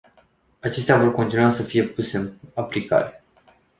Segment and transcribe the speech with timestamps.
[0.61, 3.23] Acestea vor continua să fie puse în aplicare.